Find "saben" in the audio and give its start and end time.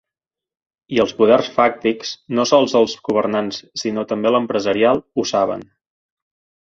5.35-5.69